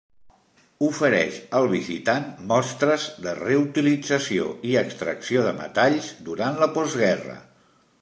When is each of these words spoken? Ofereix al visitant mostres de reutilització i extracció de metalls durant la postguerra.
Ofereix 0.85 1.35
al 1.59 1.69
visitant 1.73 2.25
mostres 2.53 3.05
de 3.27 3.35
reutilització 3.43 4.51
i 4.73 4.77
extracció 4.85 5.49
de 5.51 5.57
metalls 5.63 6.13
durant 6.31 6.63
la 6.65 6.75
postguerra. 6.81 7.43